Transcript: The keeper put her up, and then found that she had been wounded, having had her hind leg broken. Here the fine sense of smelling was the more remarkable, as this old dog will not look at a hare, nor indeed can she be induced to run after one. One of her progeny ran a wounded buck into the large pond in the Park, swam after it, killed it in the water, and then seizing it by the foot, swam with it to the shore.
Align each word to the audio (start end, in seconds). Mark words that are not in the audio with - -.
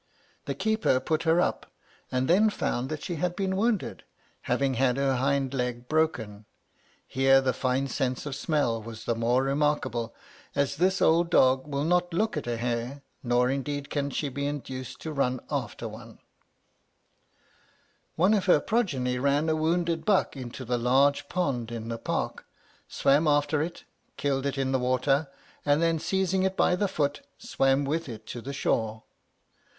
The 0.45 0.55
keeper 0.55 0.99
put 0.99 1.21
her 1.29 1.39
up, 1.39 1.67
and 2.11 2.27
then 2.27 2.49
found 2.49 2.89
that 2.89 3.03
she 3.03 3.17
had 3.17 3.35
been 3.35 3.55
wounded, 3.55 4.03
having 4.49 4.73
had 4.73 4.97
her 4.97 5.17
hind 5.17 5.53
leg 5.53 5.87
broken. 5.87 6.45
Here 7.05 7.39
the 7.39 7.53
fine 7.53 7.85
sense 7.87 8.25
of 8.25 8.35
smelling 8.35 8.83
was 8.83 9.05
the 9.05 9.13
more 9.13 9.43
remarkable, 9.43 10.15
as 10.55 10.77
this 10.77 11.03
old 11.03 11.29
dog 11.29 11.67
will 11.67 11.83
not 11.83 12.15
look 12.15 12.35
at 12.35 12.47
a 12.47 12.57
hare, 12.57 13.03
nor 13.21 13.51
indeed 13.51 13.91
can 13.91 14.09
she 14.09 14.27
be 14.27 14.47
induced 14.47 14.99
to 15.01 15.11
run 15.13 15.39
after 15.51 15.87
one. 15.87 16.17
One 18.15 18.33
of 18.33 18.45
her 18.47 18.59
progeny 18.59 19.19
ran 19.19 19.49
a 19.49 19.55
wounded 19.55 20.03
buck 20.03 20.35
into 20.35 20.65
the 20.65 20.79
large 20.79 21.29
pond 21.29 21.71
in 21.71 21.89
the 21.89 21.99
Park, 21.99 22.47
swam 22.87 23.27
after 23.27 23.61
it, 23.61 23.83
killed 24.17 24.47
it 24.47 24.57
in 24.57 24.71
the 24.71 24.79
water, 24.79 25.27
and 25.63 25.79
then 25.79 25.99
seizing 25.99 26.41
it 26.41 26.57
by 26.57 26.75
the 26.75 26.87
foot, 26.87 27.21
swam 27.37 27.85
with 27.85 28.09
it 28.09 28.25
to 28.25 28.41
the 28.41 28.51
shore. 28.51 29.03